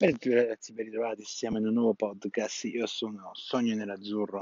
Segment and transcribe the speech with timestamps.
[0.00, 2.66] ragazzi, ben ritrovati, siamo in un nuovo podcast.
[2.66, 4.38] Io sono Sogno Nerazzurro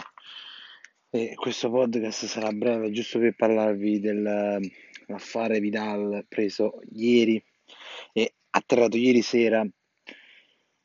[1.08, 7.42] e questo podcast sarà breve, giusto per parlarvi dell'affare Vidal preso ieri
[8.12, 9.66] e atterrato ieri sera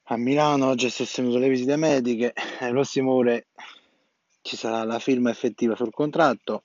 [0.03, 0.67] a Milano.
[0.67, 2.33] Oggi è sostenuto le visite mediche.
[2.61, 3.47] Nelle prossime ore
[4.41, 6.61] ci sarà la firma effettiva sul contratto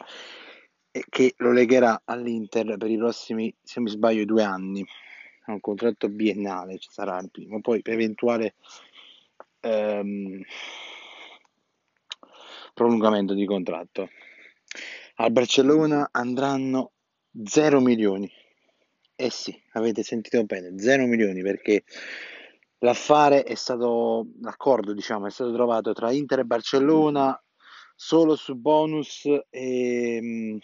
[1.09, 4.87] che lo legherà all'Inter per i prossimi, se mi sbaglio, due anni
[5.47, 8.57] è un contratto biennale, ci sarà il primo, poi per eventuale
[9.61, 10.43] ehm,
[12.75, 14.09] prolungamento di contratto.
[15.17, 16.93] Al Barcellona andranno
[17.45, 18.31] 0 milioni.
[19.15, 21.85] Eh sì, avete sentito bene, 0 milioni perché
[22.79, 27.41] l'affare è stato, l'accordo diciamo, è stato trovato tra Inter e Barcellona
[27.95, 30.59] solo su bonus e,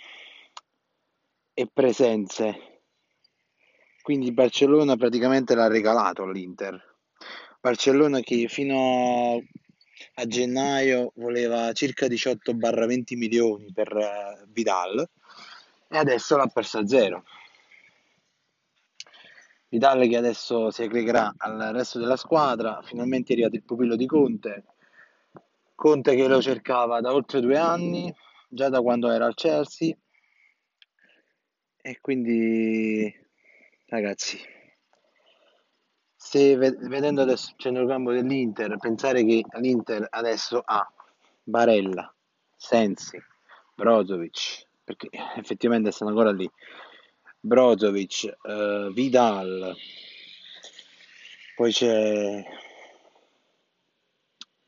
[1.54, 2.71] e presenze
[4.02, 6.90] quindi Barcellona praticamente l'ha regalato all'Inter.
[7.60, 9.40] Barcellona che fino
[10.14, 15.08] a gennaio voleva circa 18-20 milioni per uh, Vidal
[15.88, 17.24] e adesso l'ha persa a zero.
[19.68, 24.06] Vidal che adesso si aggregherà al resto della squadra, finalmente è arrivato il pupillo di
[24.06, 24.64] Conte,
[25.74, 28.14] Conte che lo cercava da oltre due anni,
[28.48, 29.96] già da quando era al Chelsea
[31.80, 33.12] e quindi
[33.92, 34.40] Ragazzi,
[36.16, 40.90] se vedendo adesso il centrocampo dell'Inter, pensare che l'Inter adesso ha
[41.42, 42.10] Barella,
[42.56, 43.22] Sensi,
[43.74, 46.50] Brozovic, perché effettivamente stanno ancora lì,
[47.38, 49.76] Brozovic, eh, Vidal,
[51.54, 52.42] poi c'è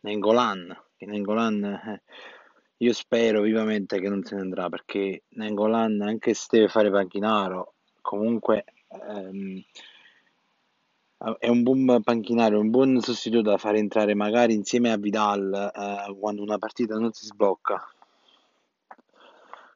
[0.00, 2.02] Nengolan, che Nengolan eh,
[2.76, 7.76] io spero vivamente che non se ne andrà perché Nengolan anche se deve fare panchinaro
[8.02, 8.64] comunque
[9.08, 9.62] ehm,
[11.38, 16.14] è un buon panchinario, un buon sostituto da fare entrare magari insieme a Vidal eh,
[16.18, 17.82] quando una partita non si sblocca.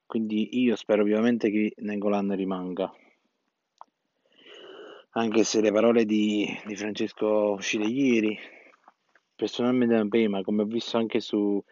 [0.04, 2.92] Quindi io spero ovviamente che Nengolan rimanga.
[5.12, 8.38] Anche se le parole di, di Francesco uscite ieri,
[9.34, 11.62] personalmente non prima, come ho visto anche su,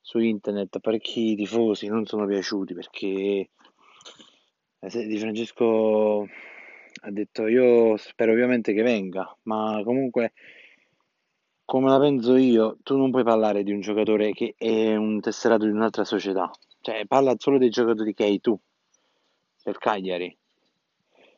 [0.00, 3.50] su internet, parecchi tifosi non sono piaciuti perché
[4.78, 6.26] eh, di Francesco
[7.06, 10.32] ha detto io spero ovviamente che venga, ma comunque
[11.64, 15.64] come la penso io, tu non puoi parlare di un giocatore che è un tesserato
[15.64, 16.50] di un'altra società,
[16.80, 18.58] cioè parla solo dei giocatori che hai tu,
[19.62, 20.36] per Cagliari.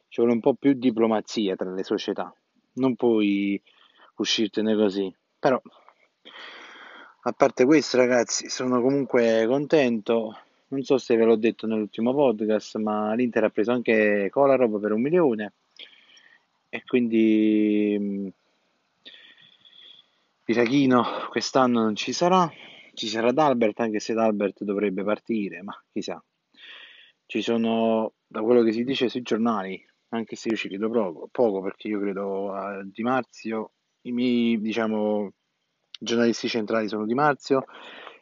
[0.09, 2.35] Ci vuole un po' più diplomazia tra le società,
[2.75, 3.61] non puoi
[4.17, 5.15] uscirtene così.
[5.39, 5.61] Però,
[7.21, 10.35] a parte questo ragazzi, sono comunque contento
[10.69, 14.93] non so se ve l'ho detto nell'ultimo podcast, ma l'Inter ha preso anche Kolarov per
[14.93, 15.53] un milione.
[16.69, 18.31] E quindi
[20.45, 22.51] Pirachino mm, quest'anno non ci sarà,
[22.93, 26.23] ci sarà D'Albert anche se D'Albert dovrebbe partire, ma chissà.
[27.25, 31.29] Ci sono, da quello che si dice sui giornali, anche se io ci credo poco,
[31.31, 35.33] poco perché io credo a Di Marzio, i miei diciamo
[35.99, 37.65] giornalisti centrali sono Di Marzio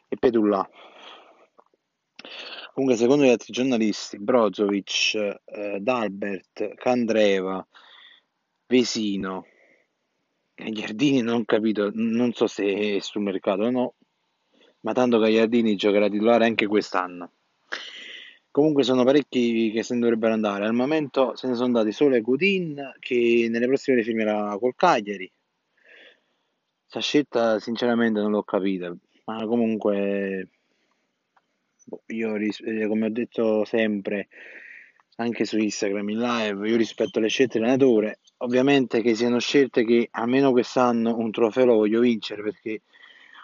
[0.07, 0.67] e Pedulla
[2.73, 7.65] Comunque, secondo gli altri giornalisti, Brozovic, eh, D'Albert, Candreva,
[8.67, 9.45] Vesino
[10.57, 13.93] Giardini non ho capito, non so se è sul mercato o no,
[14.81, 17.31] ma tanto Gagliardini giocherà titolare anche quest'anno.
[18.49, 20.65] Comunque sono parecchi che se ne dovrebbero andare.
[20.65, 24.73] Al momento se ne sono andati solo e Coutin che nelle prossime ore firmerà col
[24.75, 25.31] Cagliari.
[26.81, 30.49] Questa scelta sinceramente non l'ho capita, ma comunque
[32.07, 34.27] io, eh, come ho detto sempre,
[35.17, 38.19] anche su Instagram in live, io rispetto le scelte dell'allenatore.
[38.37, 42.81] Ovviamente che siano scelte che almeno quest'anno un trofeo lo voglio vincere perché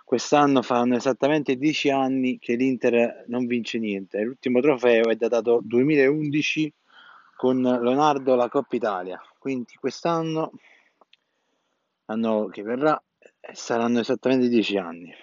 [0.06, 4.22] quest'anno fanno esattamente 10 anni che l'Inter non vince niente.
[4.22, 6.74] L'ultimo trofeo è datato 2011
[7.36, 9.19] con Leonardo la Coppa Italia.
[9.40, 10.51] Quindi quest'anno,
[12.06, 13.01] l'anno che verrà,
[13.51, 15.13] saranno esattamente 10 anni.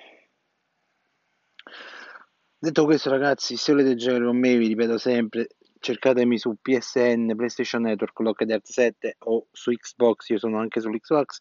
[2.62, 5.48] Detto questo, ragazzi, se volete giocare con me, vi ripeto sempre,
[5.78, 11.40] cercatemi su PSN, PlayStation Network, Locked Art 7 o su Xbox, io sono anche sull'Xbox,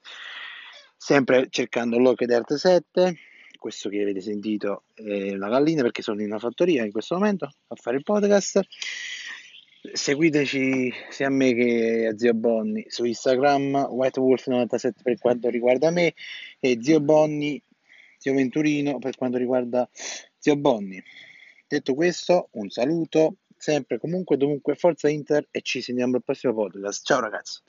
[0.95, 3.17] sempre cercando Locked Art 7.
[3.57, 7.49] Questo che avete sentito è la gallina perché sono in una fattoria in questo momento
[7.67, 8.61] a fare il podcast.
[9.91, 16.13] Seguiteci sia a me che a Zio Bonni su Instagram, WhiteWolf97 per quanto riguarda me
[16.61, 17.61] e Zio Bonni,
[18.17, 19.89] Zio Venturino per quanto riguarda
[20.39, 21.03] Zio Bonni,
[21.67, 27.05] detto questo, un saluto, sempre comunque dovunque Forza Inter e ci sentiamo al prossimo podcast.
[27.05, 27.61] Ciao ragazzi.